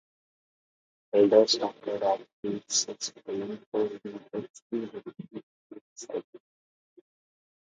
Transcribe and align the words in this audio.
Adler 1.13 1.45
started 1.45 2.01
at 2.01 2.21
age 2.43 2.63
six 2.69 3.11
playing 3.23 3.59
for 3.71 3.81
VfB 3.87 4.33
Leipzig's 4.33 5.13
youth 5.71 5.83
side. 5.93 6.23